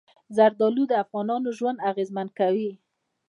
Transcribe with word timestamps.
زردالو 0.35 0.83
د 0.87 0.93
افغانانو 1.03 1.49
ژوند 1.57 1.83
اغېزمن 1.89 2.27
کوي. 2.39 2.71